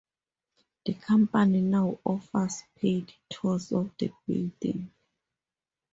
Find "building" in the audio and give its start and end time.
4.25-4.91